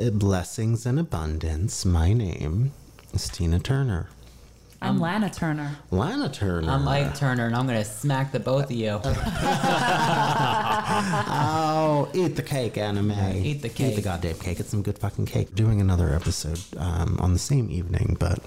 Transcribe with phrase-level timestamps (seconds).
[0.00, 1.84] Uh, Blessings and abundance.
[1.84, 2.72] My name
[3.12, 4.08] is Tina Turner.
[4.80, 5.76] I'm Lana Turner.
[5.90, 6.70] Lana Turner.
[6.70, 8.98] I'm Ike Turner, and I'm going to smack the both of you.
[11.92, 13.42] Oh, eat the cake, Anna Mae.
[13.44, 13.92] Eat the cake.
[13.92, 14.58] Eat the goddamn cake.
[14.58, 15.54] It's some good fucking cake.
[15.54, 18.40] Doing another episode um, on the same evening, but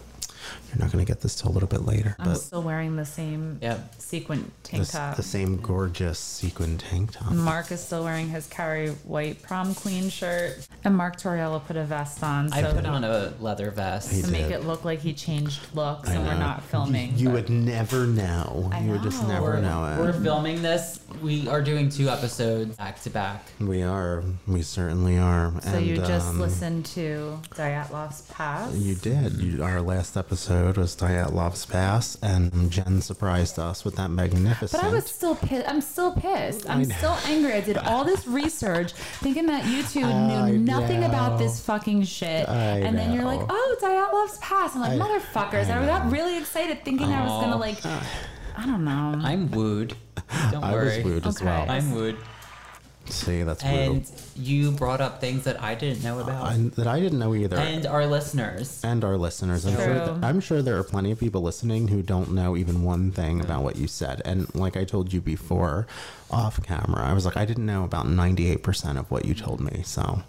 [0.70, 2.16] you're not going to get this till a little bit later.
[2.20, 3.96] I'm but still wearing the same Yep.
[4.00, 5.16] sequin tank the, top.
[5.16, 7.32] the same gorgeous sequin tank top.
[7.32, 10.68] Mark is still wearing his Carrie White prom queen shirt.
[10.84, 14.12] And Mark Torriello put a vest on so I put on a leather vest.
[14.12, 17.18] He to make it look like he changed looks I and we're not filming.
[17.18, 18.70] You but- would never know.
[18.74, 19.30] I you would just know.
[19.30, 20.00] never We're, know it.
[20.00, 21.00] we're filming this.
[21.22, 23.46] We are doing two episodes back to back.
[23.60, 24.24] We are.
[24.48, 25.54] We certainly are.
[25.62, 28.74] so you just um, listened to Dyatlov's Pass.
[28.76, 29.34] You did.
[29.34, 34.82] You, our last episode was Dyatlov's Pass, and Jen surprised us with that magnificent.
[34.82, 35.68] But I was still pissed.
[35.70, 36.68] I'm still pissed.
[36.70, 37.54] I'm still angry.
[37.54, 41.08] I did all this research thinking that you two I knew nothing know.
[41.08, 42.50] about this fucking shit.
[42.50, 43.48] I and then you're like, know.
[43.50, 44.76] oh, Dyatlov's Pass.
[44.76, 45.70] I'm like, I- motherfuckers.
[45.70, 49.20] I, I got really excited thinking I was going to, like, I don't know.
[49.24, 49.96] I'm wooed.
[50.52, 50.98] Don't I worry.
[50.98, 51.70] was wooed as well.
[51.70, 52.18] I'm wooed.
[53.06, 54.16] See, that's And brutal.
[54.36, 56.46] you brought up things that I didn't know about.
[56.48, 57.58] I, that I didn't know either.
[57.58, 58.82] and our listeners.
[58.84, 59.66] and our listeners.
[59.66, 60.20] I'm sure, True.
[60.24, 63.62] I'm sure there are plenty of people listening who don't know even one thing about
[63.64, 64.22] what you said.
[64.24, 65.86] And like I told you before,
[66.32, 69.82] off camera, I was like, I didn't know about 98% of what you told me.
[69.84, 70.24] So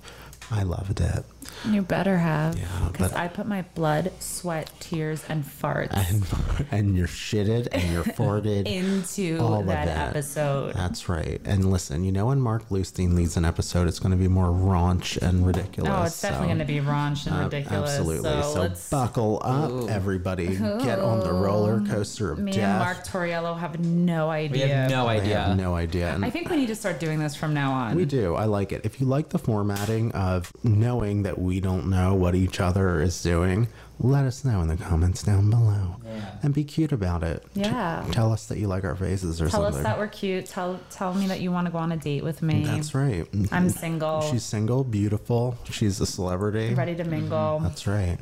[0.50, 1.24] I loved it.
[1.70, 2.54] You better have.
[2.92, 7.92] Because but- I put my blood, sweat, tears, and farts And, and you're shitted and
[7.92, 8.66] you're farted.
[8.66, 10.74] into all of that episode.
[10.74, 11.40] That's right.
[11.44, 14.48] And listen, you know when Mark Bluestein leads an episode, it's going to be more
[14.48, 15.92] raunch and ridiculous.
[15.94, 17.90] Oh, it's definitely going to be raunch and Uh, ridiculous.
[17.90, 18.22] Absolutely.
[18.30, 18.90] So, So, let's.
[18.90, 20.56] buckle up, everybody.
[20.56, 22.62] Get on the roller coaster of Me death.
[22.64, 24.66] and Mark Torriello have no We idea.
[24.68, 25.40] have no idea.
[25.42, 26.14] have no idea.
[26.14, 27.96] And I think we need to start doing this from now on.
[27.96, 28.34] we do.
[28.34, 28.82] I like it.
[28.84, 33.22] If you like the formatting of knowing that we don't know what each other is
[33.22, 33.68] doing,
[34.00, 35.96] let us know in the comments down below.
[36.04, 36.30] Yeah.
[36.42, 37.44] And be cute about it.
[37.54, 38.04] T- Yeah.
[38.10, 39.78] tell us that you like our faces or Tell something.
[39.78, 40.46] us that we're cute.
[40.46, 42.64] Tell tell me that you want to go on a date with me.
[42.64, 43.26] That's right.
[43.52, 44.22] I'm single.
[44.22, 45.56] She's single, beautiful.
[45.70, 46.74] She's a celebrity.
[46.74, 47.10] ready to mm-hmm.
[47.10, 47.60] mingle.
[47.60, 48.18] That's right.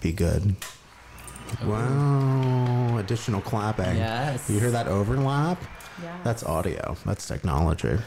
[0.00, 0.56] Be good.
[1.64, 2.98] Wow.
[2.98, 3.96] Additional clapping.
[3.96, 4.48] Yes.
[4.48, 5.62] You hear that overlap?
[6.02, 6.16] Yeah.
[6.24, 6.96] That's audio.
[7.04, 7.98] That's technology.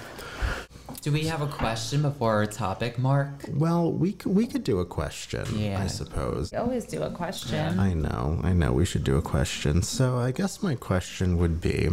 [1.03, 3.43] Do we have a question before our topic, Mark?
[3.53, 5.81] Well, we c- we could do a question, Yeah.
[5.83, 6.49] I suppose.
[6.53, 7.77] We always do a question.
[7.77, 8.71] I know, I know.
[8.71, 9.81] We should do a question.
[9.81, 11.89] So I guess my question would be,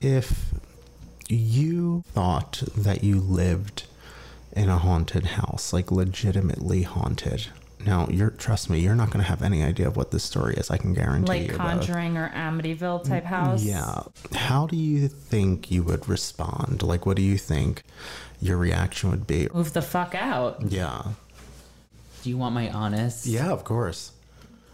[0.00, 0.54] if
[1.28, 3.84] you thought that you lived
[4.52, 7.48] in a haunted house, like legitimately haunted.
[7.84, 10.54] Now, you're trust me, you're not going to have any idea of what this story
[10.54, 10.70] is.
[10.70, 11.48] I can guarantee like you.
[11.48, 11.56] that.
[11.56, 13.64] Conjuring or Amityville type mm, house.
[13.64, 14.02] Yeah.
[14.34, 16.82] How do you think you would respond?
[16.82, 17.84] Like, what do you think
[18.40, 19.48] your reaction would be?
[19.54, 20.62] Move the fuck out.
[20.68, 21.02] Yeah.
[22.22, 23.26] Do you want my honest?
[23.26, 24.12] Yeah, of course.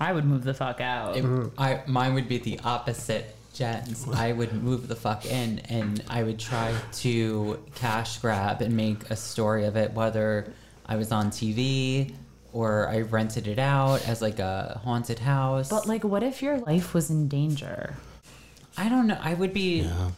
[0.00, 1.16] I would move the fuck out.
[1.16, 3.36] It, I mine would be the opposite.
[3.52, 4.08] Jen's.
[4.08, 9.08] I would move the fuck in, and I would try to cash grab and make
[9.10, 10.52] a story of it, whether
[10.86, 12.12] I was on TV
[12.54, 15.68] or I rented it out as like a haunted house.
[15.68, 17.94] but like, what if your life was in danger?
[18.78, 19.18] I don't know.
[19.20, 19.80] I would be.
[19.82, 20.10] Yeah.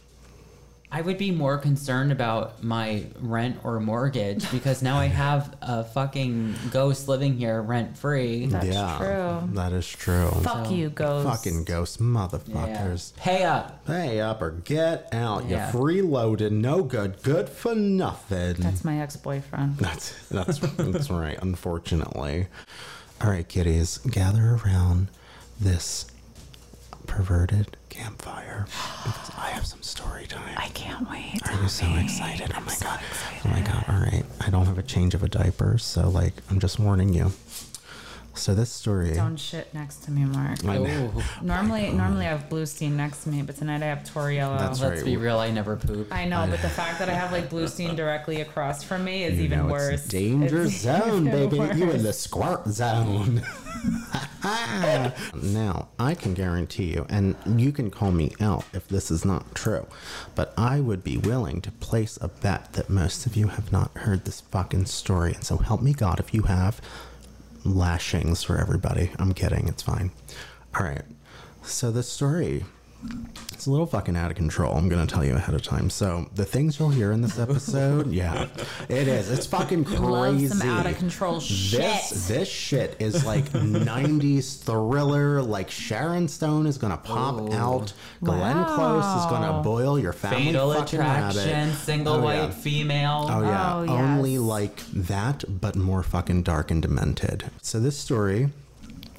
[0.89, 5.83] I would be more concerned about my rent or mortgage because now I have a
[5.83, 8.45] fucking ghost living here rent free.
[8.45, 8.97] That's yeah.
[8.97, 9.49] true.
[9.53, 10.29] That is true.
[10.43, 11.27] Fuck you, ghost.
[11.27, 13.15] Fucking ghost motherfuckers.
[13.17, 13.85] Pay up.
[13.85, 15.45] Pay up or get out.
[15.45, 15.71] Yeah.
[15.71, 18.53] You freeloaded, no good, good for nothing.
[18.53, 19.77] That's my ex-boyfriend.
[19.77, 21.37] That's that's that's right.
[21.41, 22.47] Unfortunately.
[23.19, 25.07] All right, kiddies, gather around
[25.59, 26.05] this
[27.07, 28.65] perverted campfire
[29.03, 30.55] because I have some story time.
[30.57, 31.39] I can't wait.
[31.47, 32.51] Are you so excited?
[32.55, 32.99] Oh my god!
[33.45, 33.85] Oh my god!
[33.87, 37.13] All right, I don't have a change of a diaper, so like I'm just warning
[37.13, 37.31] you.
[38.37, 39.13] So this story.
[39.13, 40.63] Don't shit next to me, Mark.
[40.63, 41.11] I know.
[41.15, 44.57] Oh, Normally, normally I have Bluestein next to me, but tonight I have Torriello.
[44.59, 45.05] That's let's right.
[45.05, 45.39] be real.
[45.39, 46.13] I never poop.
[46.13, 49.37] I know, but the fact that I have like Bluestein directly across from me is
[49.39, 50.01] You even know, worse.
[50.01, 51.55] It's danger It's zone, even baby.
[51.57, 52.03] You in worse.
[52.03, 53.41] the squirt zone.
[55.41, 59.55] now, I can guarantee you, and you can call me out if this is not
[59.55, 59.87] true,
[60.35, 63.95] but I would be willing to place a bet that most of you have not
[63.97, 65.33] heard this fucking story.
[65.33, 66.81] And so help me God if you have
[67.75, 69.11] lashings for everybody.
[69.17, 70.11] I'm kidding, it's fine.
[70.77, 71.05] All right.
[71.63, 72.65] So the story
[73.53, 74.75] it's a little fucking out of control.
[74.75, 75.89] I'm gonna tell you ahead of time.
[75.89, 78.47] So the things you'll hear in this episode, yeah,
[78.89, 79.29] it is.
[79.31, 79.99] It's fucking crazy.
[80.47, 81.81] Love some out of control shit.
[81.81, 85.41] This this shit is like '90s thriller.
[85.41, 87.53] Like Sharon Stone is gonna pop oh.
[87.53, 87.93] out.
[88.23, 91.75] Glenn Close is gonna boil your family Fatal fucking attraction, rabbit.
[91.75, 92.49] single Oh, white yeah.
[92.51, 93.27] female.
[93.29, 93.91] Oh yeah, Oh, yes.
[93.91, 97.49] only like that, but more fucking dark and demented.
[97.61, 98.49] So this story,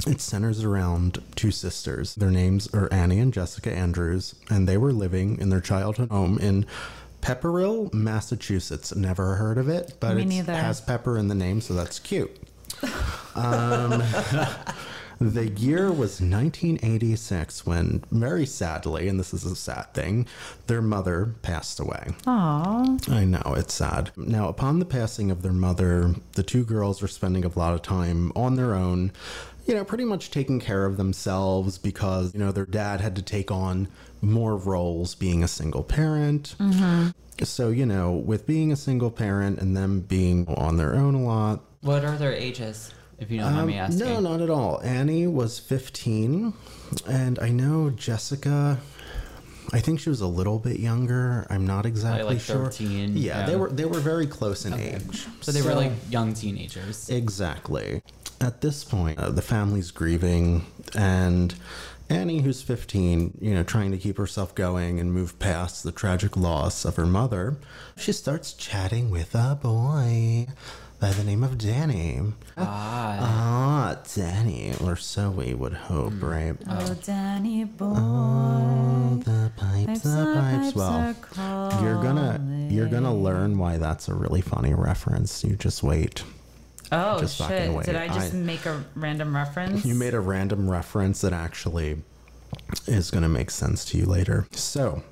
[0.07, 2.15] it centers around two sisters.
[2.15, 6.39] Their names are Annie and Jessica Andrews, and they were living in their childhood home
[6.39, 6.67] in
[7.21, 8.95] Pepperell, Massachusetts.
[8.95, 12.31] Never heard of it, but it has pepper in the name, so that's cute.
[13.35, 13.91] Um,
[15.21, 20.27] the year was 1986 when, very sadly, and this is a sad thing,
[20.69, 22.09] their mother passed away.
[22.27, 22.97] Aw.
[23.09, 24.13] I know, it's sad.
[24.17, 27.83] Now, upon the passing of their mother, the two girls were spending a lot of
[27.83, 29.11] time on their own,
[29.69, 33.23] you know, pretty much taking care of themselves because, you know, their dad had to
[33.23, 33.87] take on
[34.23, 36.55] more roles being a single parent.
[37.45, 41.23] So, you know, with being a single parent and them being on their own a
[41.23, 44.03] lot, What are their ages, if you don't mind me asking?
[44.09, 44.81] Um, no, not at all.
[44.83, 46.53] Annie was 15,
[47.07, 48.81] and I know Jessica.
[49.71, 51.47] I think she was a little bit younger.
[51.51, 52.65] I'm not exactly like sure.
[52.65, 55.27] 13, Yeah, they were they were very close in age.
[55.43, 57.11] So they were like young teenagers.
[57.11, 58.03] exactly.
[58.41, 60.65] At this point, uh, the family's grieving,
[60.95, 61.55] and
[62.09, 66.37] Annie, who's 15, you know, trying to keep herself going and move past the tragic
[66.37, 67.57] loss of her mother,
[67.97, 70.47] she starts chatting with a boy
[71.01, 72.21] by the name of Danny.
[72.57, 76.57] Ah, Ah, Danny, or so we would hope, right?
[76.69, 77.95] Oh, Danny boy.
[77.97, 80.65] Oh, the pipes, the the pipes.
[80.67, 81.17] pipes Well,
[81.73, 85.43] are you're gonna you're gonna learn why that's a really funny reference.
[85.45, 86.23] You just wait.
[86.91, 87.85] Oh Just shit!
[87.85, 89.85] Did I just I- make a random reference?
[89.85, 92.03] You made a random reference that actually
[92.87, 94.47] is gonna make sense to you later.
[94.53, 95.03] So,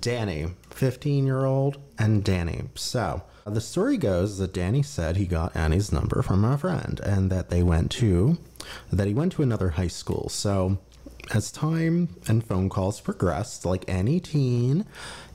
[0.00, 2.62] Danny, 15 year old, and Danny.
[2.74, 7.30] So, the story goes that Danny said he got Annie's number from a friend and
[7.30, 8.38] that they went to,
[8.92, 10.28] that he went to another high school.
[10.28, 10.78] So,
[11.32, 14.84] as time and phone calls progressed, like any teen,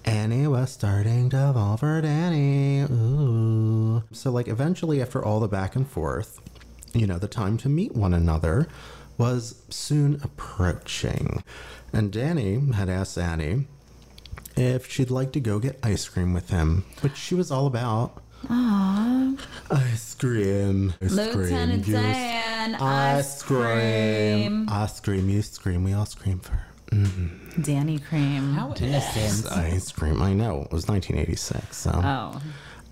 [0.05, 2.81] Annie was starting to fall for Danny.
[2.81, 4.03] Ooh.
[4.11, 6.39] So, like, eventually, after all the back and forth,
[6.93, 8.67] you know, the time to meet one another
[9.17, 11.43] was soon approaching.
[11.91, 13.65] And Danny had asked Annie
[14.55, 18.21] if she'd like to go get ice cream with him, which she was all about.
[18.49, 20.93] Ice cream.
[21.01, 21.95] Ice Lieutenant cream.
[21.95, 23.59] you- Dan, Ice ice cream.
[23.63, 24.69] cream.
[24.69, 25.29] Ice cream.
[25.29, 25.83] You scream.
[25.83, 26.59] We all scream for
[27.61, 28.53] Danny cream.
[28.53, 29.51] how innocent.
[29.51, 30.21] ice cream.
[30.21, 30.61] I know.
[30.63, 31.75] It was 1986.
[31.77, 31.91] So.
[31.93, 32.41] Oh,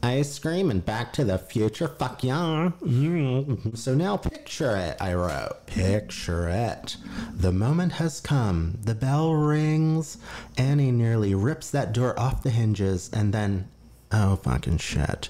[0.03, 1.87] Ice cream and Back to the Future.
[1.87, 2.69] Fuck yeah.
[2.83, 3.75] Mm.
[3.75, 5.65] So now picture it, I wrote.
[5.65, 6.97] Picture it.
[7.35, 8.77] The moment has come.
[8.83, 10.17] The bell rings.
[10.55, 13.69] Annie nearly rips that door off the hinges and then.
[14.11, 15.29] Oh, fucking shit.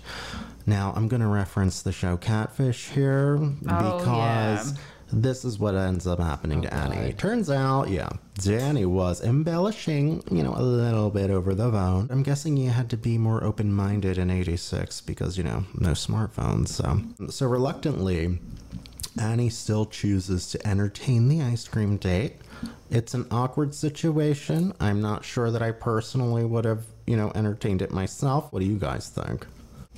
[0.65, 3.37] Now, I'm going to reference the show Catfish here
[3.69, 4.77] Oh, because yeah.
[5.11, 7.13] this is what ends up happening to oh, Annie.
[7.13, 12.07] Turns out, yeah, Danny was embellishing, you know, a little bit over the phone.
[12.11, 15.91] I'm guessing you had to be more open minded in 86 because, you know, no
[15.91, 16.67] smartphones.
[16.67, 17.01] So,
[17.31, 18.37] so reluctantly,
[19.19, 22.35] Annie still chooses to entertain the ice cream date.
[22.91, 24.73] It's an awkward situation.
[24.79, 28.51] I'm not sure that I personally would have, you know, entertained it myself.
[28.51, 29.47] What do you guys think?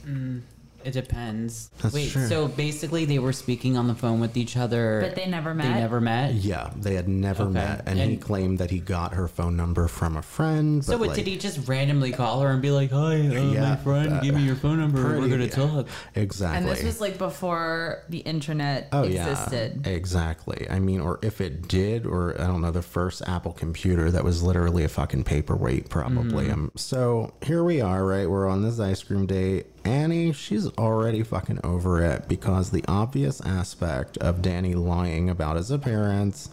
[0.05, 0.41] Mm.
[0.89, 1.69] It depends.
[1.83, 2.25] That's Wait, true.
[2.27, 5.01] so basically they were speaking on the phone with each other.
[5.01, 5.63] But they never met?
[5.71, 6.33] They never met.
[6.33, 7.53] Yeah, they had never Okay.
[7.53, 10.83] met, and, he claimed that he got her phone number from a friend.
[10.83, 13.69] So what, like, did he just randomly call her and be like, "Hi, uh, Yeah,
[13.69, 15.19] my friend, uh, give me your phone number.
[15.19, 16.57] We're gonna talk." Exactly.
[16.57, 19.81] and this was like before the internet Oh existed.
[19.85, 20.65] yeah, exactly.
[20.71, 24.23] I mean, or if it did, or I don't know, the first Apple computer that
[24.23, 26.47] was literally a fucking paperweight, probably.
[26.47, 26.53] Mm.
[26.53, 28.27] Um, so here we are, right?
[28.27, 29.67] We're on this ice cream date.
[29.85, 35.71] Annie, she's already fucking over it because the obvious aspect of Danny lying about his
[35.71, 36.49] appearance,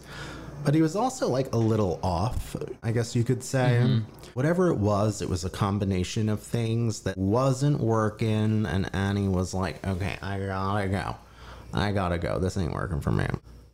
[0.63, 3.81] but he was also like a little off, I guess you could say.
[3.83, 3.99] Mm-hmm.
[4.33, 9.53] Whatever it was, it was a combination of things that wasn't working, and Annie was
[9.53, 11.15] like, okay, I gotta go.
[11.73, 12.39] I gotta go.
[12.39, 13.25] This ain't working for me.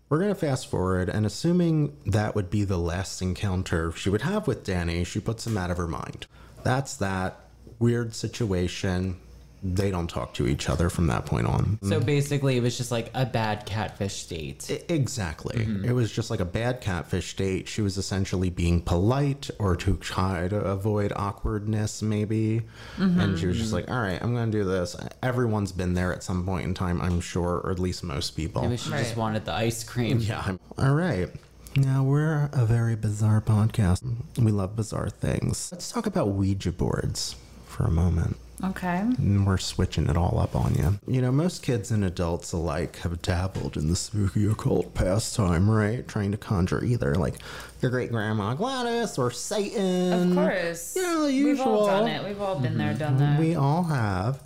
[0.10, 4.48] We're gonna fast forward, and assuming that would be the last encounter she would have
[4.48, 6.28] with Danny, she puts him out of her mind.
[6.64, 7.40] That's that
[7.80, 9.18] weird situation.
[9.64, 11.80] They don't talk to each other from that point on.
[11.84, 12.06] So mm-hmm.
[12.06, 14.68] basically, it was just like a bad catfish date.
[14.70, 15.66] I- Exactly.
[15.66, 15.86] Mm-hmm.
[15.86, 17.68] It was just like a bad catfish date.
[17.68, 22.62] She was essentially being polite or to try to avoid awkwardness, maybe.
[22.98, 23.20] Mm-hmm.
[23.20, 24.96] And she was just like, all right, I'm going to do this.
[25.22, 28.64] Everyone's been there at some point in time, I'm sure, or at least most people.
[28.64, 30.20] Maybe she just wanted the ice cream.
[30.20, 30.58] Yeah.
[30.78, 31.30] All right.
[31.76, 34.04] Now, we're a very bizarre podcast.
[34.38, 35.70] We love bizarre things.
[35.72, 38.38] Let's talk about Ouija boards for a moment.
[38.64, 39.00] Okay.
[39.00, 41.00] And we're switching it all up on you.
[41.06, 46.08] You know, most kids and adults alike have dabbled in the spooky occult pastime, right?
[46.08, 47.36] Trying to conjure either like
[47.82, 50.32] your great grandma Gladys or Satan.
[50.32, 50.96] Of course.
[50.96, 51.86] You know, the We've all usual.
[51.88, 52.24] done it.
[52.24, 53.00] We've all been there, mm-hmm.
[53.00, 53.40] done that.
[53.40, 54.42] We all have.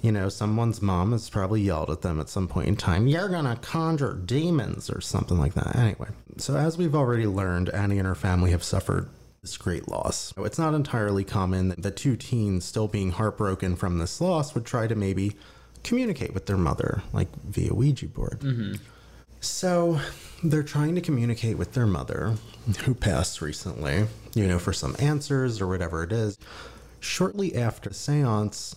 [0.00, 3.28] You know, someone's mom has probably yelled at them at some point in time, You're
[3.28, 5.74] gonna conjure demons or something like that.
[5.74, 9.08] Anyway, so as we've already learned, Annie and her family have suffered
[9.42, 10.32] this great loss.
[10.36, 14.64] It's not entirely common that the two teens, still being heartbroken from this loss, would
[14.64, 15.36] try to maybe
[15.84, 18.40] communicate with their mother, like via Ouija board.
[18.40, 18.74] Mm-hmm.
[19.40, 20.00] So
[20.42, 22.34] they're trying to communicate with their mother,
[22.84, 26.38] who passed recently, you know, for some answers or whatever it is.
[27.00, 28.74] Shortly after the seance,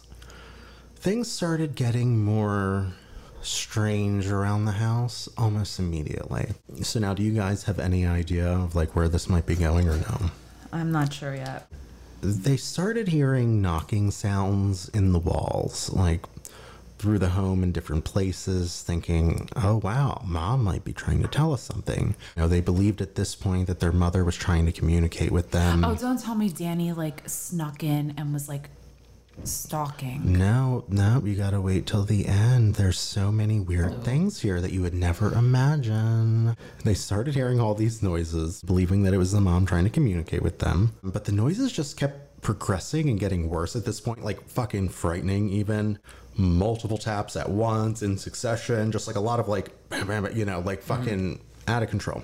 [0.96, 2.94] things started getting more
[3.41, 6.51] strange around the house almost immediately.
[6.84, 9.89] So now do you guys have any idea of like where this might be going
[9.89, 10.30] or no?
[10.72, 11.68] I'm not sure yet.
[12.22, 16.25] They started hearing knocking sounds in the walls, like
[17.00, 21.51] through the home in different places, thinking, oh wow, mom might be trying to tell
[21.51, 22.16] us something.
[22.36, 25.50] You know, they believed at this point that their mother was trying to communicate with
[25.50, 25.84] them.
[25.84, 28.70] Oh, don't tell me Danny like snuck in and was like
[29.43, 30.38] stalking.
[30.38, 32.75] No, no, you gotta wait till the end.
[32.75, 36.55] There's so many weird things here that you would never imagine.
[36.83, 40.41] They started hearing all these noises, believing that it was the mom trying to communicate
[40.41, 40.93] with them.
[41.03, 45.50] But the noises just kept progressing and getting worse at this point, like fucking frightening,
[45.50, 46.00] even.
[46.38, 50.38] Multiple taps at once in succession, just like a lot of like, bam, bam, bam,
[50.38, 51.03] you know, like mm-hmm.
[51.03, 52.23] fucking out of control.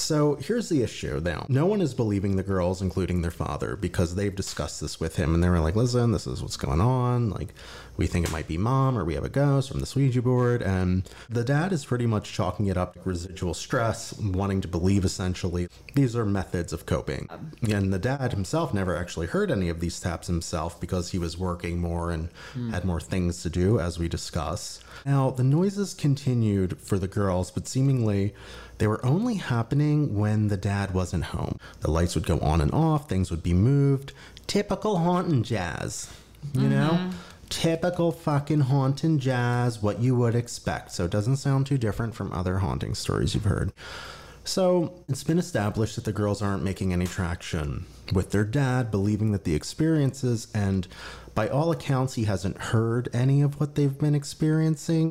[0.00, 1.46] So here's the issue now.
[1.48, 5.34] No one is believing the girls, including their father, because they've discussed this with him
[5.34, 7.30] and they were like, listen, this is what's going on.
[7.30, 7.54] Like,
[7.96, 10.62] we think it might be mom or we have a ghost from the Ouija board.
[10.62, 15.04] And the dad is pretty much chalking it up to residual stress, wanting to believe
[15.04, 17.28] essentially these are methods of coping.
[17.70, 21.36] And the dad himself never actually heard any of these taps himself because he was
[21.36, 22.30] working more and
[22.70, 24.80] had more things to do, as we discuss.
[25.04, 28.34] Now, the noises continued for the girls, but seemingly
[28.78, 31.58] they were only happening when the dad wasn't home.
[31.80, 34.12] The lights would go on and off, things would be moved.
[34.46, 36.12] Typical haunting jazz,
[36.54, 36.90] you know?
[36.92, 37.10] Mm-hmm.
[37.48, 40.92] Typical fucking haunting jazz, what you would expect.
[40.92, 43.72] So it doesn't sound too different from other haunting stories you've heard.
[44.44, 49.32] So it's been established that the girls aren't making any traction with their dad, believing
[49.32, 50.88] that the experiences, and
[51.40, 55.10] by all accounts, he hasn't heard any of what they've been experiencing.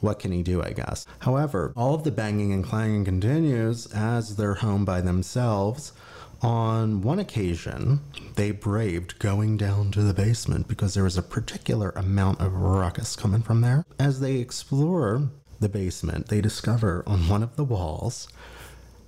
[0.00, 1.04] What can he do, I guess?
[1.18, 5.92] However, all of the banging and clanging continues as they're home by themselves.
[6.40, 8.00] On one occasion,
[8.36, 13.14] they braved going down to the basement because there was a particular amount of ruckus
[13.14, 13.84] coming from there.
[13.98, 18.28] As they explore the basement, they discover on one of the walls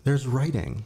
[0.05, 0.85] there's writing.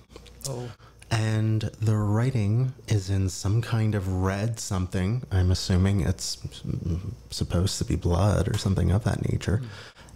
[0.48, 0.70] Oh.
[1.10, 5.22] And the writing is in some kind of red something.
[5.30, 9.62] I'm assuming it's mm, supposed to be blood or something of that nature.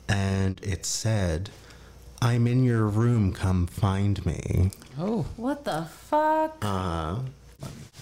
[0.09, 1.50] And it said,
[2.20, 4.73] I'm in your room, come find me.
[4.99, 6.56] Oh, What the fuck?
[6.62, 7.20] Uh,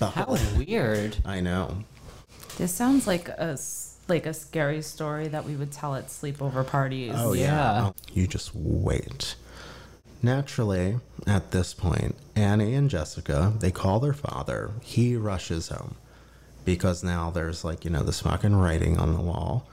[0.00, 1.18] how weird.
[1.26, 1.84] I know.
[2.56, 6.66] this sounds like a s- like a scary story that we would tell at sleepover
[6.66, 7.12] parties.
[7.14, 7.42] Oh, yeah.
[7.42, 7.86] Yeah.
[7.88, 9.34] Oh, you just wait.
[10.22, 14.72] Naturally, at this point, Annie and Jessica, they call their father.
[14.82, 15.96] He rushes home
[16.64, 19.68] because now there's like, you know, this fucking writing on the wall.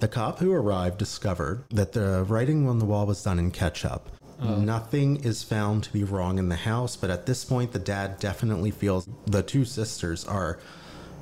[0.00, 4.08] The cop who arrived discovered that the writing on the wall was done in ketchup.
[4.40, 4.54] Oh.
[4.54, 8.20] Nothing is found to be wrong in the house, but at this point, the dad
[8.20, 10.60] definitely feels the two sisters are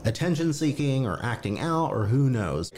[0.05, 2.71] attention seeking or acting out or who knows.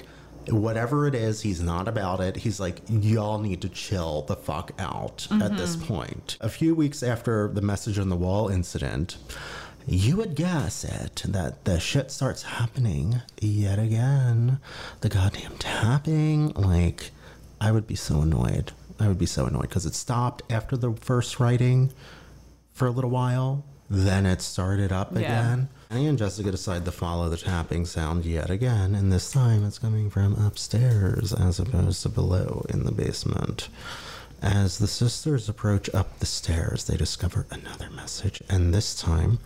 [0.51, 2.37] Whatever it is, he's not about it.
[2.37, 5.57] He's like, y'all need to chill the fuck out at mm-hmm.
[5.57, 6.37] this point.
[6.41, 9.17] A few weeks after the message on the wall incident,
[9.87, 14.61] you would guess it that the shit starts happening yet again.
[15.01, 16.51] The goddamn tapping.
[16.51, 17.11] Like,
[17.61, 18.73] I would be so annoyed.
[19.01, 21.93] I would be so annoyed because it stopped after the first writing
[22.73, 23.65] for a little while.
[23.89, 25.21] Then it started up Yeah.
[25.21, 25.69] again.
[25.91, 29.79] Annie and Jessica decide to follow the tapping sound yet again, and this time it's
[29.79, 33.71] coming from upstairs as opposed to below in the basement.
[34.43, 39.39] As the sisters approach up the stairs, they discover another message, and this time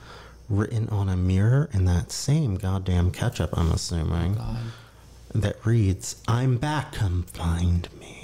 [0.49, 4.37] written on a mirror in that same goddamn ketchup, I'm assuming.
[5.35, 8.22] that reads, "I'm back, come find me."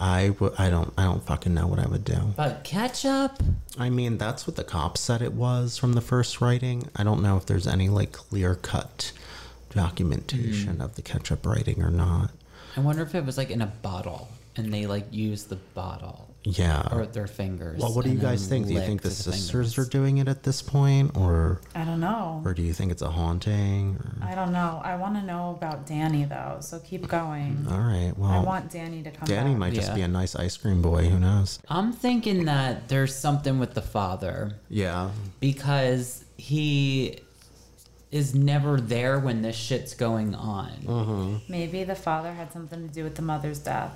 [0.00, 2.32] I w- I don't I don't fucking know what I would do.
[2.36, 3.42] But ketchup?
[3.78, 6.88] I mean, that's what the cops said it was from the first writing.
[6.96, 9.12] I don't know if there's any like clear cut
[9.74, 10.80] documentation Hmm.
[10.82, 12.30] of the ketchup writing or not.
[12.76, 16.27] I wonder if it was like in a bottle and they like used the bottle
[16.44, 16.88] Yeah.
[16.92, 17.80] or their fingers.
[17.80, 18.68] well, what do you guys think?
[18.68, 19.78] Do you think licked the sisters fingers.
[19.78, 22.42] are doing it at this point, or I don't know.
[22.44, 23.96] or do you think it's a haunting?
[23.96, 24.26] Or...
[24.26, 24.80] I don't know.
[24.82, 26.58] I want to know about Danny though.
[26.60, 27.66] So keep going.
[27.70, 28.12] All right.
[28.16, 29.58] Well i Well, want Danny to come Danny back.
[29.58, 29.94] might just Yeah.
[29.96, 31.08] be a nice ice cream boy.
[31.08, 31.58] Who knows?
[31.68, 35.10] I'm thinking that there's something with the father Yeah.
[35.40, 37.18] because he
[38.10, 40.70] is never there when this shit's going on.
[40.84, 41.36] Mm-hmm.
[41.52, 43.92] Maybe the father had something to do with the mother's death.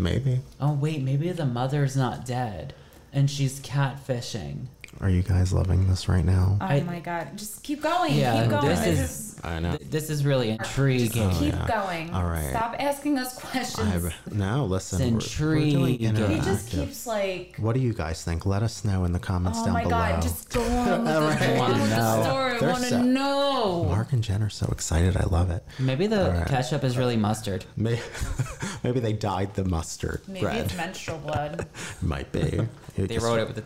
[0.00, 0.40] Maybe.
[0.60, 2.74] Oh wait, maybe the mother's not dead
[3.12, 4.66] and she's catfishing.
[5.00, 6.58] Are you guys loving this right now?
[6.60, 7.28] Oh I- my god!
[7.36, 8.12] Just keep going.
[8.12, 8.66] Yeah, keep going.
[8.66, 9.74] this is- I know.
[9.76, 11.30] Th- This is really intriguing.
[11.30, 11.66] keep oh, yeah.
[11.86, 12.10] going.
[12.10, 12.50] All right.
[12.50, 14.04] Stop asking us questions.
[14.06, 15.16] I, no, listen.
[15.16, 16.36] It's we're- we're doing intriguing.
[16.36, 17.54] he just keeps like.
[17.56, 18.44] What do you guys think?
[18.44, 19.96] Let us know in the comments Oh down below.
[19.96, 20.22] Oh my god!
[20.22, 21.58] Just go on with, the, All go right.
[21.60, 22.58] on with the story.
[22.58, 23.84] They're want to so- know.
[23.84, 25.16] Mark and Jen are so excited.
[25.16, 25.64] I love it.
[25.78, 26.46] Maybe the All right.
[26.46, 27.64] ketchup is really mustard.
[27.76, 28.02] May-
[28.84, 30.66] Maybe they dyed the mustard Maybe bread.
[30.66, 31.66] it's menstrual blood.
[32.02, 32.60] Might be.
[32.96, 33.62] You They just- wrote it with the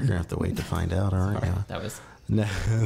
[0.00, 1.54] You're gonna have to wait to find out, aren't you?
[1.68, 2.42] That was No,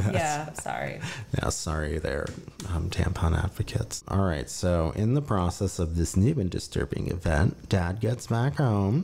[0.09, 0.53] yeah.
[0.53, 1.01] Sorry.
[1.37, 2.27] yeah, sorry, there,
[2.73, 4.01] um, tampon advocates.
[4.07, 8.55] All right, so in the process of this new and disturbing event, Dad gets back
[8.55, 9.03] home.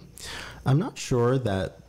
[0.66, 1.80] I'm not sure that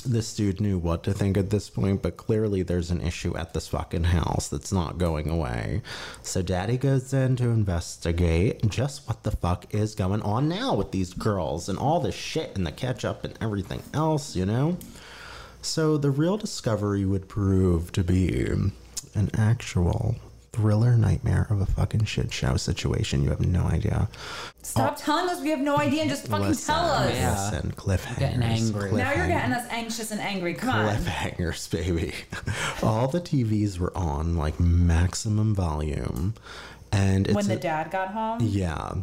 [0.00, 3.54] this dude knew what to think at this point, but clearly there's an issue at
[3.54, 5.82] this fucking house that's not going away.
[6.22, 10.92] So Daddy goes in to investigate just what the fuck is going on now with
[10.92, 14.78] these girls and all the shit and the ketchup and everything else, you know?
[15.62, 18.46] So the real discovery would prove to be
[19.14, 20.16] an actual
[20.58, 23.22] thriller nightmare of a fucking shit show situation.
[23.22, 24.08] You have no idea.
[24.62, 25.00] Stop oh.
[25.00, 27.14] telling us we have no idea and just fucking Listen, tell us.
[27.14, 27.50] Yeah.
[27.52, 28.18] Listen, cliffhangers.
[28.18, 28.92] getting angry.
[28.92, 30.54] Now you're getting us anxious and angry.
[30.54, 30.96] Come on.
[30.96, 32.12] cliffhangers, baby.
[32.82, 36.34] All the TVs were on like maximum volume,
[36.90, 38.40] and it's When the a- dad got home.
[38.42, 38.94] Yeah.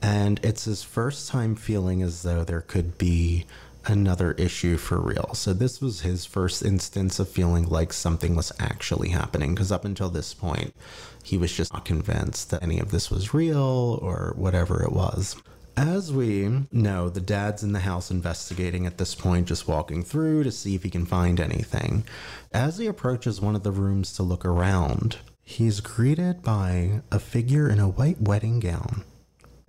[0.00, 3.44] And it's his first time feeling as though there could be
[3.86, 5.30] another issue for real.
[5.34, 9.84] So this was his first instance of feeling like something was actually happening because up
[9.84, 10.74] until this point,
[11.22, 15.36] he was just not convinced that any of this was real or whatever it was.
[15.76, 20.44] As we know, the dad's in the house investigating at this point, just walking through
[20.44, 22.04] to see if he can find anything.
[22.52, 27.70] As he approaches one of the rooms to look around, he's greeted by a figure
[27.70, 29.04] in a white wedding gown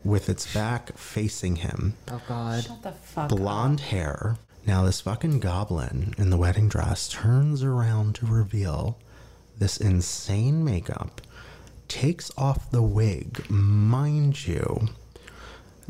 [0.04, 2.63] with its back facing him, oh god.
[2.63, 3.38] Shut the fuck up.
[3.38, 4.38] blonde hair.
[4.66, 8.98] Now, this fucking goblin in the wedding dress turns around to reveal
[9.58, 11.22] this insane makeup,
[11.89, 13.46] takes off the wig.
[13.50, 14.88] Mind you,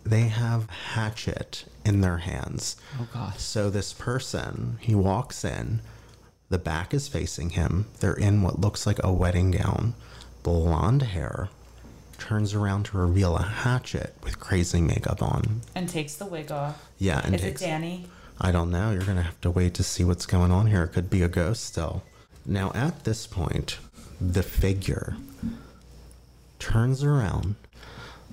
[0.04, 2.76] they have hatchet in their hands.
[3.00, 3.40] Oh god.
[3.40, 5.82] So this person, he walks in,
[6.50, 7.88] the back is facing him.
[8.00, 9.94] They're in what looks like a wedding gown,
[10.42, 11.50] blonde hair,
[12.18, 15.62] turns around to reveal a hatchet with crazy makeup on.
[15.76, 16.90] And takes the wig off.
[16.98, 18.06] Yeah, and Is takes it Danny?
[18.40, 18.92] I don't know.
[18.92, 20.84] You're going to have to wait to see what's going on here.
[20.84, 22.04] It could be a ghost still.
[22.46, 23.78] Now, at this point,
[24.20, 25.16] the figure
[26.60, 27.56] turns around,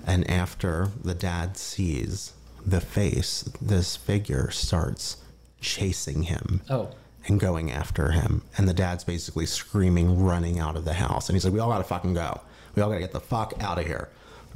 [0.05, 2.33] and after the dad sees
[2.65, 5.17] the face, this figure starts
[5.59, 6.89] chasing him Oh.
[7.27, 8.41] and going after him.
[8.57, 11.29] And the dad's basically screaming, running out of the house.
[11.29, 12.41] And he's like, We all gotta fucking go.
[12.75, 14.09] We all gotta get the fuck out of here.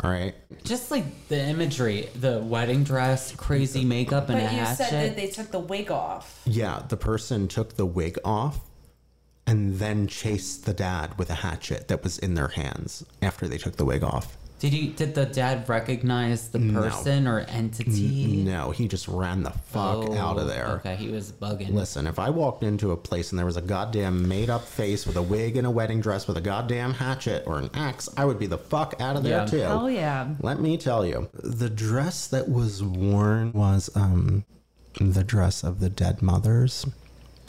[0.04, 0.36] All right.
[0.64, 4.76] Just like the imagery, the wedding dress, crazy makeup, and But a you hatchet.
[4.90, 6.42] said that they took the wig off.
[6.46, 8.60] Yeah, the person took the wig off
[9.48, 13.58] and then chased the dad with a hatchet that was in their hands after they
[13.58, 14.38] took the wig off.
[14.66, 14.88] Did he?
[14.88, 16.82] Did the dad recognize the No.
[16.82, 18.26] person or entity?
[18.44, 20.66] No, he just ran the fuck out of there.
[20.68, 21.72] Oh, Okay, he was bugging.
[21.72, 25.06] Listen, if I walked into a place and there was a goddamn made up face
[25.06, 28.26] with a wig and a wedding dress with a goddamn hatchet or an axe, I
[28.26, 29.46] would be the fuck out of there Yeah.
[29.46, 29.60] too.
[29.60, 30.30] Hell yeah.
[30.42, 34.46] Let me tell you, the dress that was worn was um
[35.00, 36.88] the dress of the dead mothers.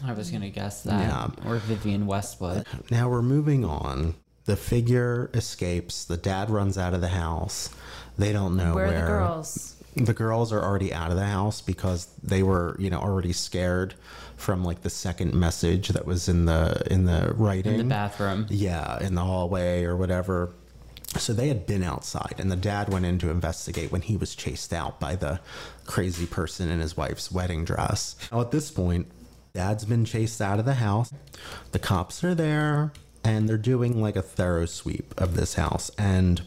[0.05, 1.01] I was gonna guess that.
[1.01, 1.51] Yeah.
[1.51, 2.67] Or Vivienne Westwood.
[2.91, 4.17] Now we're moving on.
[4.47, 6.05] The figure escapes.
[6.05, 7.69] The dad runs out of the house.
[8.17, 8.97] They don't know Where where.
[8.97, 9.73] are the girls?
[9.97, 13.95] The girls are already out of the house because they were, you know, already scared
[14.37, 17.73] from like the second message that was in the in the writing.
[17.73, 18.47] In the bathroom.
[18.51, 20.53] Yeah, in the hallway or whatever.
[21.17, 24.35] So they had been outside, and the dad went in to investigate when he was
[24.35, 25.41] chased out by the
[25.87, 28.17] crazy person in his wife's wedding dress.
[28.31, 29.07] Now, at this point,
[29.55, 31.11] dad's been chased out of the house.
[31.73, 32.93] The cops are there,
[33.27, 35.91] and they're doing like a thorough sweep of this house.
[35.99, 36.43] And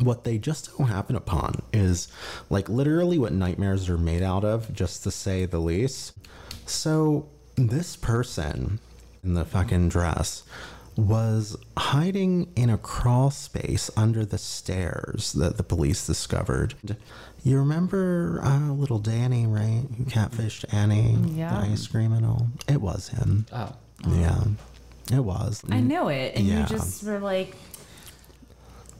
[0.00, 2.08] what they just so happen upon is
[2.50, 6.12] like literally what nightmares are made out of, just to say the least.
[6.66, 8.78] So, this person
[9.24, 10.44] in the fucking dress
[10.96, 16.74] was hiding in a crawl space under the stairs that the police discovered.
[17.44, 19.84] You remember uh, little Danny, right?
[19.96, 21.50] Who catfished Annie, Yeah.
[21.60, 22.48] the ice cream and all?
[22.68, 23.46] It was him.
[23.52, 23.72] Oh.
[24.08, 24.42] Yeah,
[25.12, 25.62] it was.
[25.70, 26.60] I knew it, and Yeah.
[26.62, 27.54] you just were like,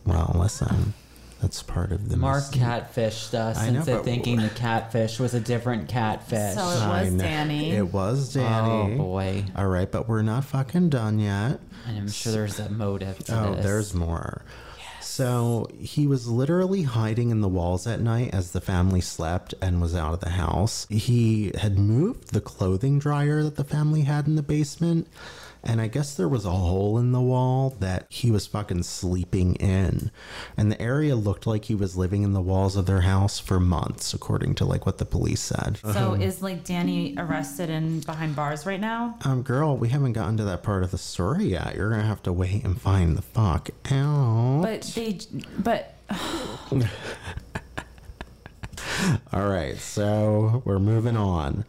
[0.06, 0.94] Well, listen,
[1.42, 2.60] that's part of the Mark mystique.
[2.60, 6.54] catfished us I know, into but- thinking the catfish was a different catfish.
[6.54, 7.12] So it was.
[7.14, 7.72] Danny.
[7.72, 8.94] It was Danny.
[8.94, 9.44] Oh boy.
[9.54, 11.60] All right, but we're not fucking done yet.
[11.86, 13.64] And I'm sure there's a motive to Oh, this.
[13.64, 14.42] there's more.
[15.00, 19.80] So he was literally hiding in the walls at night as the family slept and
[19.80, 20.86] was out of the house.
[20.90, 25.06] He had moved the clothing dryer that the family had in the basement.
[25.62, 29.54] And I guess there was a hole in the wall that he was fucking sleeping
[29.56, 30.10] in.
[30.56, 33.58] And the area looked like he was living in the walls of their house for
[33.60, 35.78] months, according to like what the police said.
[35.92, 39.16] so is like Danny arrested and behind bars right now?
[39.24, 41.74] Um, girl, we haven't gotten to that part of the story yet.
[41.74, 44.62] You're gonna have to wait and find the fuck out.
[44.62, 45.18] But they,
[45.58, 45.94] but
[49.32, 51.64] All right, so we're moving on.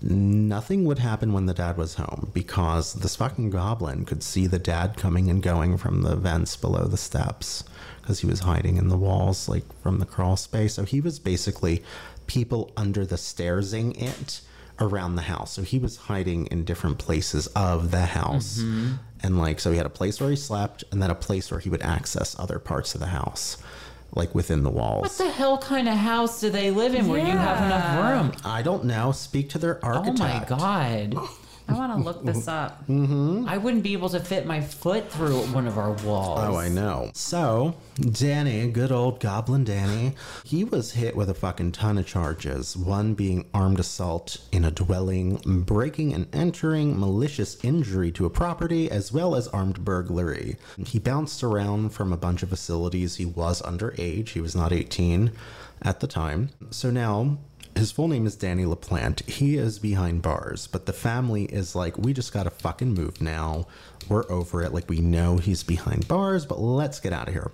[0.00, 4.58] Nothing would happen when the dad was home because this fucking goblin could see the
[4.58, 7.64] dad coming and going from the vents below the steps
[8.00, 10.74] because he was hiding in the walls, like from the crawl space.
[10.74, 11.82] So he was basically
[12.26, 14.40] people under the stairsing it
[14.80, 15.52] around the house.
[15.52, 18.58] So he was hiding in different places of the house.
[18.58, 18.94] Mm-hmm.
[19.22, 21.60] And like, so he had a place where he slept and then a place where
[21.60, 23.56] he would access other parts of the house,
[24.14, 25.02] like within the walls.
[25.02, 28.32] What the hell kind of house do they live in where you have enough room?
[28.44, 29.12] I don't know.
[29.12, 30.50] Speak to their oh architect.
[30.50, 31.14] Oh architect.
[31.14, 31.28] my god.
[31.72, 32.86] I want to look this up.
[32.86, 33.46] Mm-hmm.
[33.48, 36.40] I wouldn't be able to fit my foot through one of our walls.
[36.42, 37.10] Oh, I know.
[37.14, 42.76] So, Danny, good old Goblin Danny, he was hit with a fucking ton of charges.
[42.76, 48.90] One being armed assault in a dwelling, breaking and entering, malicious injury to a property,
[48.90, 50.56] as well as armed burglary.
[50.86, 53.16] He bounced around from a bunch of facilities.
[53.16, 55.32] He was underage, he was not 18
[55.82, 56.50] at the time.
[56.70, 57.38] So now,
[57.76, 59.28] his full name is Danny LaPlante.
[59.28, 63.66] He is behind bars, but the family is like, we just gotta fucking move now.
[64.08, 64.72] We're over it.
[64.72, 67.50] Like, we know he's behind bars, but let's get out of here.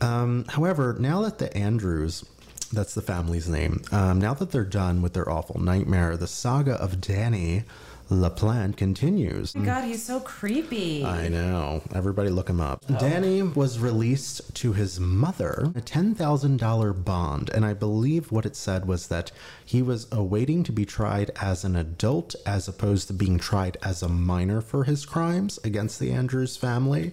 [0.00, 2.24] Um, however, now that the Andrews,
[2.72, 6.74] that's the family's name, um, now that they're done with their awful nightmare, the saga
[6.74, 7.64] of Danny
[8.10, 9.54] LaPlante continues.
[9.56, 11.04] Oh my God, he's so creepy.
[11.04, 11.82] I know.
[11.94, 12.84] Everybody look him up.
[12.98, 18.86] Danny was released to his mother a $10,000 bond, and I believe what it said
[18.86, 19.32] was that
[19.64, 24.02] he was awaiting to be tried as an adult as opposed to being tried as
[24.02, 27.12] a minor for his crimes against the Andrews family.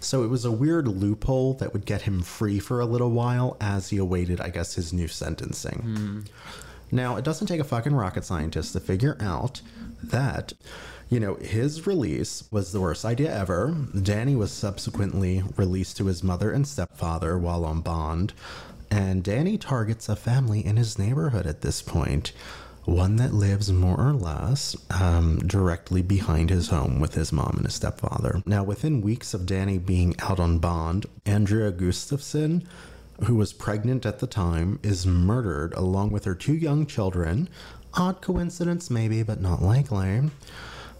[0.00, 3.58] So it was a weird loophole that would get him free for a little while
[3.60, 5.80] as he awaited, I guess, his new sentencing.
[5.82, 6.20] Hmm.
[6.92, 9.60] Now, it doesn't take a fucking rocket scientist to figure out
[10.02, 10.52] that,
[11.08, 13.74] you know, his release was the worst idea ever.
[14.02, 18.32] Danny was subsequently released to his mother and stepfather while on bond.
[18.90, 21.84] And Danny targets a family in his neighborhood at this.
[22.84, 27.66] One that lives more or less um, directly behind his home with his mom and
[27.66, 28.42] his stepfather.
[28.46, 32.66] Now, within weeks of Danny being out on bond, Andrea Gustafson
[33.24, 37.48] who was pregnant at the time, is murdered along with her two young children.
[37.94, 40.30] Odd coincidence, maybe, but not likely.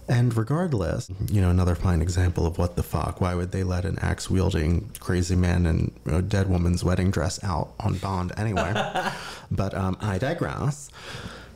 [0.09, 3.21] And regardless, you know, another fine example of what the fuck.
[3.21, 7.43] Why would they let an axe wielding crazy man in a dead woman's wedding dress
[7.45, 8.73] out on bond anyway?
[9.53, 10.91] but um, I digress.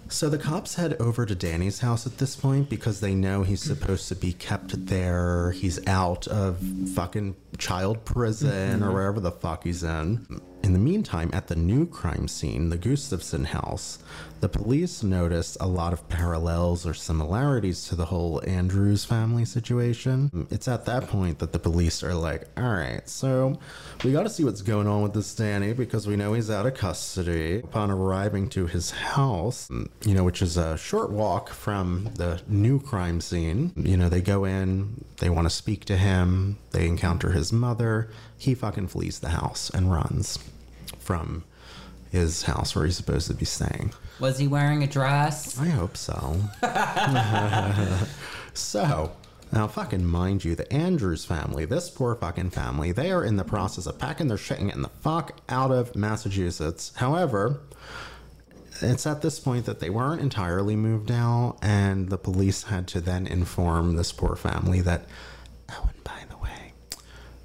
[0.08, 3.62] So the cops head over to Danny's house at this point because they know he's
[3.62, 5.50] supposed to be kept there.
[5.50, 6.58] He's out of
[6.94, 10.40] fucking child prison or wherever the fuck he's in.
[10.64, 13.98] In the meantime, at the new crime scene, the Gustafson house,
[14.40, 20.46] the police noticed a lot of parallels or similarities to the whole Andrews family situation.
[20.50, 23.58] It's at that point that the police are like, all right, so
[24.02, 26.64] we got to see what's going on with this Danny because we know he's out
[26.64, 27.58] of custody.
[27.58, 32.80] Upon arriving to his house, you know, which is a short walk from the new
[32.80, 37.32] crime scene, you know, they go in, they want to speak to him, they encounter
[37.32, 38.08] his mother.
[38.38, 40.38] He fucking flees the house and runs
[41.04, 41.44] from
[42.10, 43.92] his house where he's supposed to be staying.
[44.20, 45.58] Was he wearing a dress?
[45.58, 46.36] I hope so.
[48.54, 49.12] so,
[49.52, 53.44] now fucking mind you, the Andrews family, this poor fucking family, they are in the
[53.44, 56.92] process of packing their shit and getting the fuck out of Massachusetts.
[56.96, 57.60] However,
[58.80, 63.00] it's at this point that they weren't entirely moved out, and the police had to
[63.00, 65.06] then inform this poor family that,
[65.70, 66.72] oh, and by the way,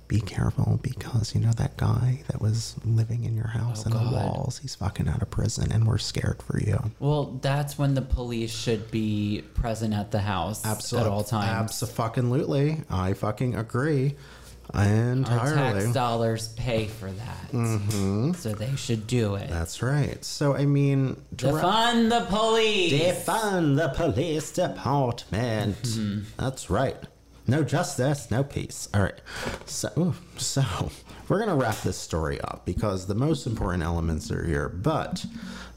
[0.09, 3.95] be careful because you know that guy that was living in your house Oh, in
[4.05, 4.57] the walls.
[4.61, 6.91] He's fucking out of prison, and we're scared for you.
[6.99, 11.47] Well, that's when the police should be present at the house at all times.
[11.83, 14.15] Absolutely, I fucking agree
[14.73, 15.81] Our entirely.
[15.81, 17.51] tax dollars pay for that.
[17.51, 18.33] Mm-hmm.
[18.33, 19.49] So they should do it.
[19.49, 20.23] That's right.
[20.25, 22.93] So I mean, wrap- Defund the police.
[22.93, 25.81] defund the police department.
[25.83, 26.19] Mm-hmm.
[26.37, 26.97] That's right.
[27.49, 28.87] No justice, no peace.
[28.93, 29.19] All right.
[29.65, 30.91] So, so
[31.27, 34.69] we're gonna wrap this story up because the most important elements are here.
[34.69, 35.25] But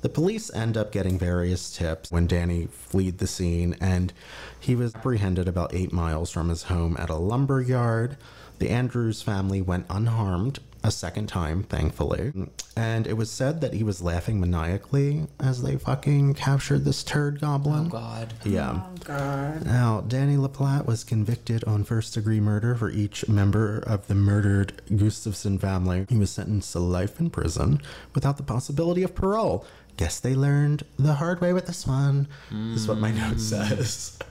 [0.03, 4.13] the police end up getting various tips when Danny fled the scene, and
[4.61, 8.19] he was apprehended about eight miles from his home at a lumber yard.
[8.59, 12.33] The Andrews family went unharmed a second time, thankfully.
[12.77, 17.41] And it was said that he was laughing maniacally as they fucking captured this turd
[17.41, 17.87] goblin.
[17.87, 18.35] Oh God.
[18.45, 18.83] Yeah.
[18.85, 19.65] Oh God.
[19.65, 24.81] Now, Danny LaPlante was convicted on first degree murder for each member of the murdered
[24.95, 26.07] Gustafson family.
[26.09, 27.81] He was sentenced to life in prison
[28.15, 29.67] without the possibility of parole.
[29.97, 32.27] Guess they learned the hard way with this one.
[32.51, 33.39] This is what my note hmm.
[33.39, 34.19] says.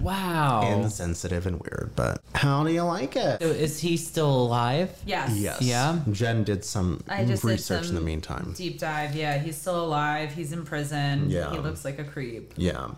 [0.00, 0.80] Wow.
[0.82, 3.40] Insensitive and weird, but how do you like it?
[3.40, 4.90] So is he still alive?
[5.06, 5.36] Yes.
[5.36, 5.62] Yes.
[5.62, 6.00] Yeah.
[6.10, 8.54] Jen did some I just did research in the meantime.
[8.56, 9.14] Deep dive.
[9.14, 10.32] Yeah, he's still alive.
[10.32, 11.30] He's in prison.
[11.30, 11.50] Yeah.
[11.50, 12.52] He looks like a creep.
[12.56, 12.88] Yeah.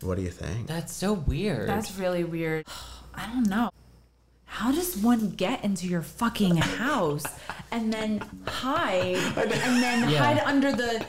[0.00, 0.66] What do you think?
[0.66, 1.68] That's so weird.
[1.68, 2.66] That's really weird.
[3.14, 3.70] I don't know.
[4.44, 7.24] How does one get into your fucking house
[7.70, 9.50] and then hide and
[9.82, 10.18] then Yeah.
[10.18, 11.06] hide under the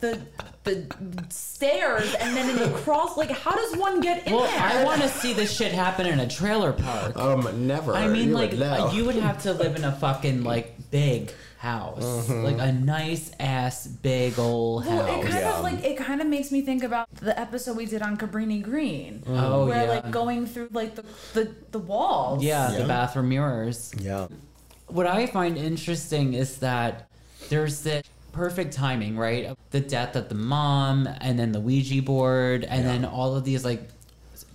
[0.00, 0.20] the
[0.64, 0.86] the
[1.28, 3.16] stairs and then in the cross?
[3.16, 4.58] Like, how does one get in well, there?
[4.60, 7.16] I want to see this shit happen in a trailer park.
[7.16, 7.92] Um, never.
[7.94, 11.32] I mean, You like would you would have to live in a fucking like big
[11.58, 12.44] house, Mm-hmm.
[12.44, 15.24] like a nice ass big old Well, house.
[15.24, 15.56] it kind Yeah.
[15.56, 18.62] of like it kind of makes me think about the episode we did on Cabrini
[18.62, 19.90] Green, Oh, where yeah.
[19.90, 22.42] like going through like the the, the walls.
[22.42, 22.78] yeah, Yeah.
[22.78, 23.92] the bathroom mirrors.
[23.98, 24.28] Yeah.
[24.88, 27.08] What I find interesting is that
[27.48, 28.02] there's this
[28.34, 29.56] perfect timing, right?
[29.70, 33.64] The death of the mom, and then the Ouija board, and then all of these
[33.64, 33.88] like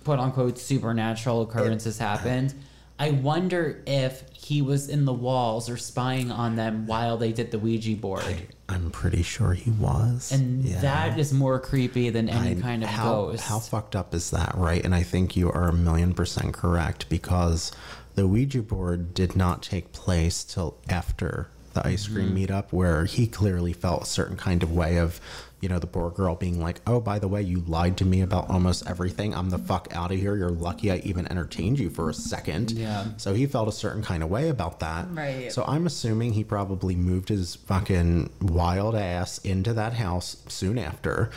[0.04, 2.54] quote unquote supernatural occurrences happened.
[2.98, 7.50] I wonder if he was in the walls or spying on them while they did
[7.50, 8.24] the Ouija board.
[8.68, 10.30] I'm pretty sure he was.
[10.32, 10.80] And Yeah.
[10.82, 13.44] that is more creepy than any I- kind of how, ghost.
[13.44, 14.84] How fucked up is that, right?
[14.84, 17.72] And I think you are a million percent correct because
[18.16, 22.36] the Ouija board did not take place till after the ice cream Mm-hmm.
[22.52, 25.20] meetup, where he clearly felt a certain kind of way of,
[25.60, 28.22] you know, the poor girl being like, "Oh, by the way, you lied to me
[28.22, 29.34] about almost everything.
[29.34, 30.36] I'm the fuck out of here.
[30.36, 32.70] You're lucky I even entertained you for a second.
[32.72, 33.04] Yeah.
[33.18, 35.06] So he felt a certain kind of way about that.
[35.12, 35.52] Right.
[35.52, 41.30] So I'm assuming he probably moved his fucking wild ass into that house soon after.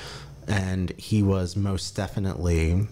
[0.48, 2.88] And he was most definitely,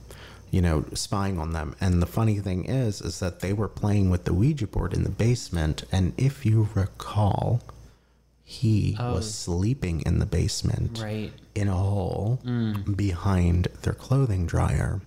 [0.51, 1.75] you know, spying on them.
[1.79, 5.03] And the funny thing is, is that they were playing with the Ouija board in
[5.03, 5.85] the basement.
[5.91, 7.61] And if you recall,
[8.43, 9.53] he was oh.
[9.53, 11.31] sleeping in the basement Right.
[11.55, 12.97] in a hole mm.
[12.97, 14.99] behind their clothing dryer.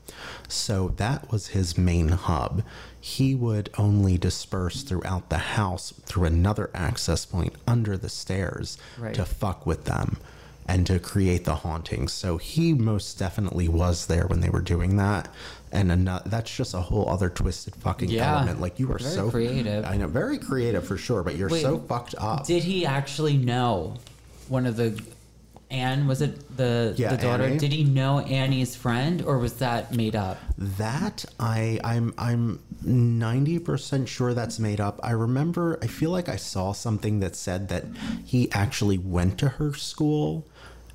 [0.49, 2.63] So that was his main hub.
[2.99, 9.15] He would only disperse throughout the house through another access point under the stairs Right.
[9.15, 10.17] to fuck with them
[10.67, 12.13] and to create the hauntings.
[12.13, 15.29] So he most definitely was there when they were doing that.
[15.73, 18.37] And ano- that's just a whole other twisted fucking Yeah.
[18.37, 18.61] element.
[18.61, 19.85] Like you are Very so creative.
[19.85, 22.47] I know, very creative for sure, but you're Wait, so fucked up.
[22.47, 23.95] Did he actually know
[24.49, 25.01] one of the
[25.71, 26.07] Anne?
[26.07, 27.45] Was it the Yeah, the daughter?
[27.45, 27.59] Annie.
[27.59, 30.39] Did he know Annie's friend, or was that made up?
[30.57, 35.01] That I I'm I'm 90% sure that's made up.
[35.03, 37.85] I remember I feel like I saw something that said that
[38.25, 40.47] he actually went to her school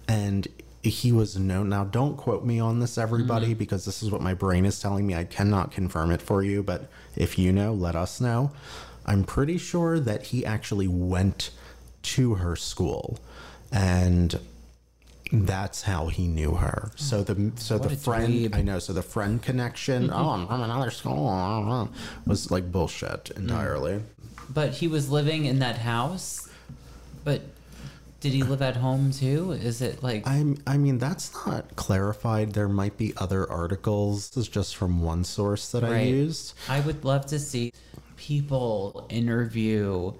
[0.10, 0.48] and
[0.82, 3.60] he was known now don't quote me on this everybody mm-hmm.
[3.60, 5.16] because this is what my brain is telling me.
[5.16, 8.52] I cannot confirm it for you, but if you know, let us know.
[9.06, 11.52] I'm pretty sure that he actually went
[12.02, 13.20] to her school
[13.72, 14.40] and
[15.32, 16.92] that's how he knew her.
[16.96, 18.56] So the so What the friend dweeb.
[18.56, 18.80] I know.
[18.80, 20.08] So the friend connection.
[20.08, 20.16] Mm-hmm.
[20.16, 21.90] oh, I'm from another school.
[22.26, 23.38] Was like bullshit mm.
[23.38, 24.02] entirely.
[24.50, 26.50] But he was living in that house.
[27.24, 27.42] But
[28.20, 29.52] did he live at home too?
[29.52, 30.58] Is it like I'm.
[30.68, 32.54] I mean, that's not clarified.
[32.54, 34.30] There might be other articles.
[34.32, 36.54] This is just from one source that I used.
[36.68, 37.72] I would love to see
[38.18, 40.14] people interview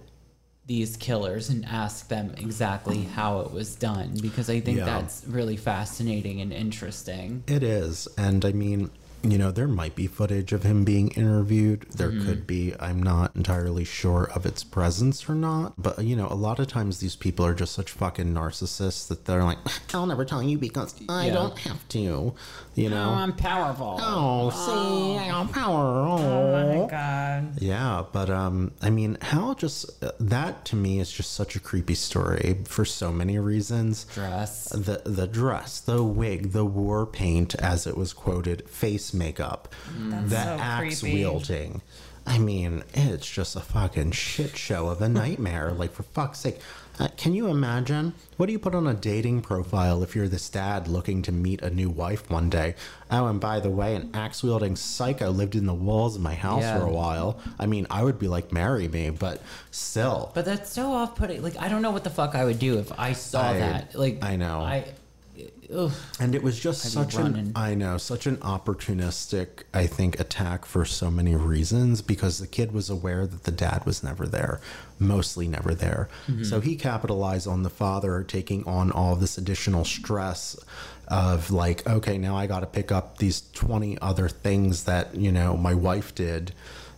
[0.66, 4.86] these killers and ask them exactly how it was done because I think Yeah.
[4.86, 7.44] that's really fascinating and interesting.
[7.48, 8.92] It is, and I mean,
[9.24, 11.86] you know, there might be footage of him being interviewed.
[11.96, 12.74] There could be.
[12.80, 15.74] I'm not entirely sure of its presence or not.
[15.78, 19.26] But, you know, a lot of times these people are just such fucking narcissists that
[19.26, 19.58] they're like,
[19.94, 21.34] I'll never tell you because I Yeah.
[21.34, 22.34] don't have to.
[22.76, 23.10] You know?
[23.10, 23.98] Oh, I'm powerful.
[24.02, 26.06] Oh, see, I got power.
[26.08, 27.62] Oh my god.
[27.62, 31.60] Yeah, but um, I mean, Hal just uh, that to me is just such a
[31.60, 34.06] creepy story for so many reasons.
[34.14, 34.70] Dress.
[34.70, 39.74] The the dress, the wig, the war paint, as it was quoted, face makeup,
[40.10, 41.16] the so axe creepy.
[41.18, 41.82] wielding.
[42.28, 45.72] I mean, it's just a fucking shit show of a nightmare.
[45.72, 46.60] like for fuck's sake,
[47.00, 48.14] uh, can you imagine?
[48.38, 51.62] What do you put on a dating profile if you're this dad looking to meet
[51.62, 52.76] a new wife one day?
[53.10, 56.36] Oh, and by the way, an axe wielding psycho lived in the walls of my
[56.36, 56.78] house Yeah.
[56.78, 57.40] for a while.
[57.58, 59.42] I mean, I would be like, marry me, but
[59.72, 60.32] still.
[60.36, 61.42] But that's so off putting.
[61.42, 63.96] Like, I don't know what the fuck I would do if I saw I- that.
[63.96, 64.60] Like, I know.
[64.60, 64.86] I.
[65.74, 65.92] Ugh.
[66.20, 70.66] And it was just I'd such an I know, such an opportunistic, I think, attack
[70.66, 74.62] for so many reasons because the kid was aware that the dad was never there,
[74.98, 76.10] mostly never there.
[76.28, 76.44] Mm-hmm.
[76.44, 80.58] So he capitalized on the father taking on all this additional stress
[81.08, 85.32] of like, okay, now I got to pick up these 20 other things that, you
[85.32, 86.54] know, my wife did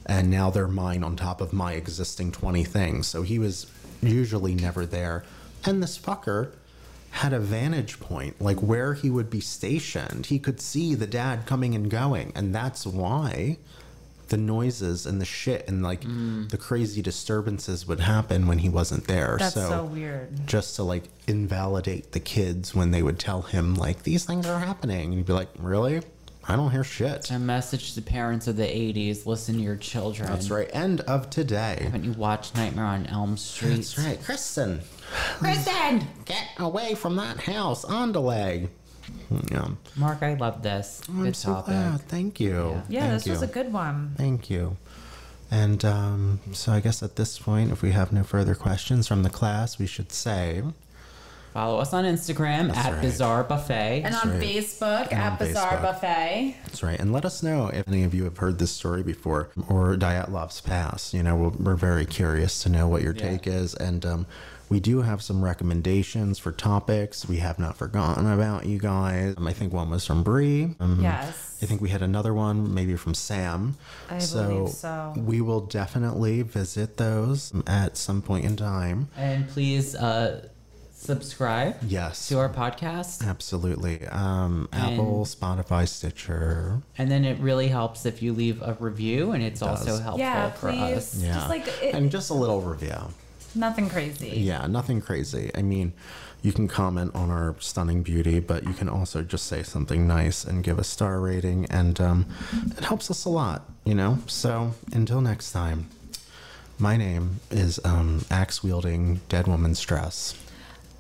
[0.06, 3.08] and now they're mine on top of my existing 20 things.
[3.08, 3.68] So he was
[4.02, 5.24] usually never there.
[5.64, 6.54] And this fucker
[7.12, 10.28] had a vantage point, like where he would be stationed.
[10.28, 13.58] He could see the dad coming and going, and that's why
[14.30, 16.50] the noises and the shit and like mm.
[16.50, 19.36] the crazy disturbances would happen when he wasn't there.
[19.38, 20.48] That's so, so weird.
[20.48, 24.60] Just to like invalidate the kids when they would tell him like these things are
[24.60, 26.02] happening, and he'd be like, "Really?
[26.48, 30.30] I don't hear shit." A message to parents of the 80s listen to your children.
[30.30, 30.70] That's right.
[30.74, 31.80] End of today.
[31.84, 33.76] Haven't you watched Nightmare on Elm Street?
[33.76, 34.82] That's right, Kristen.
[35.38, 36.08] Kristen!
[36.26, 38.70] Get away from that house, on delay.
[39.52, 39.68] Yeah.
[39.98, 41.02] Mark, I love this.
[41.10, 41.74] I'm Good so topic.
[41.74, 42.02] glad.
[42.08, 42.82] Thank you.
[42.88, 43.48] Yeah, Thank this was you.
[43.48, 44.14] a good one.
[44.18, 44.78] Thank you.
[45.50, 49.24] And um, so I guess at this point, if we have no further questions from
[49.24, 50.64] the class, we should say
[51.54, 53.02] Follow us on Instagram That's at right.
[53.02, 54.04] Bizarre Buffet.
[54.06, 54.42] And on right.
[54.42, 55.82] Facebook And at on Bizarre Facebook.
[55.82, 56.56] Buffet.
[56.64, 57.00] that's right.
[57.00, 60.62] And let us know if any of you have heard this story before or Dyatlov's
[60.62, 61.14] Pass.
[61.14, 63.32] You know, we're, we're very curious to know what your Yeah.
[63.32, 63.74] take is.
[63.76, 64.26] And um,
[64.70, 67.28] we do have some recommendations for topics.
[67.28, 69.36] We have not forgotten about you guys.
[69.38, 70.76] Um, I think one was from Bree.
[70.80, 71.58] Um, Yes.
[71.62, 73.76] I think we had another one, maybe from Sam.
[74.10, 75.14] I believe so.
[75.18, 79.10] We will definitely visit those at some point in time.
[79.18, 80.48] And please uh,
[81.02, 82.28] subscribe Yes.
[82.30, 83.28] to our podcast.
[83.28, 84.06] Absolutely.
[84.08, 86.82] Um, Apple, Spotify, Stitcher.
[86.98, 90.52] And then it really helps if you leave a review, and it's also helpful Yeah,
[90.52, 90.98] for please.
[90.98, 91.16] us.
[91.16, 91.34] Yeah.
[91.36, 92.96] Just like it, and just a little review.
[93.56, 94.30] nothing crazy.
[94.40, 95.52] Yeah, nothing crazy.
[95.54, 95.92] I mean,
[96.42, 100.46] you can comment on our stunning beauty, but you can also just say something nice
[100.46, 102.26] and give a star rating, and um,
[102.78, 104.20] it helps us a lot, you know?
[104.28, 105.90] So until next time,
[106.80, 110.34] my name is um, Axe Wielding Dead Woman Stress.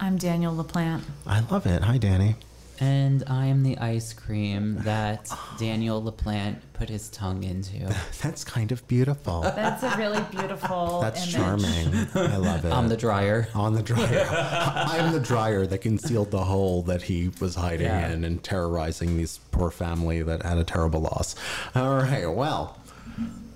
[0.01, 1.03] I'm Daniel LaPlante.
[1.27, 1.83] I love it.
[1.83, 2.35] Hi, Danny.
[2.79, 7.77] And I am the ice cream that Daniel LaPlante put his tongue into.
[8.23, 9.41] That's kind of beautiful.
[9.41, 11.35] That's a really beautiful That's image.
[11.35, 12.07] charming.
[12.15, 12.71] I love it.
[12.71, 13.47] On the dryer.
[13.53, 14.25] on the dryer.
[14.31, 18.09] I'm the dryer that concealed the hole that he was hiding Yeah.
[18.11, 21.35] in and terrorizing these poor family that had a terrible loss.
[21.75, 22.79] All right, well,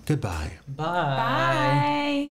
[0.06, 0.52] goodbye.
[0.68, 0.84] Bye.
[0.86, 2.30] Bye.